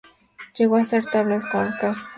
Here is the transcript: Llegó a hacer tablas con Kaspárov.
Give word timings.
Llegó 0.57 0.77
a 0.77 0.81
hacer 0.81 1.05
tablas 1.05 1.45
con 1.45 1.67
Kaspárov. 1.79 2.01